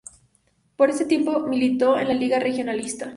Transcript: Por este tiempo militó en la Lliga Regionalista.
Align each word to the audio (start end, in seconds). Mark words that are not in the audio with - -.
Por 0.77 0.89
este 0.89 1.05
tiempo 1.05 1.41
militó 1.41 1.99
en 1.99 2.07
la 2.07 2.15
Lliga 2.15 2.39
Regionalista. 2.39 3.07